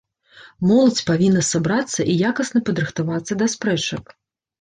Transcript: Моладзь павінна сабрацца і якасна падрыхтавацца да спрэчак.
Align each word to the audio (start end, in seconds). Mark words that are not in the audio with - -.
Моладзь 0.69 1.01
павінна 1.09 1.43
сабрацца 1.53 2.01
і 2.13 2.15
якасна 2.29 2.59
падрыхтавацца 2.71 3.37
да 3.43 3.49
спрэчак. 3.57 4.05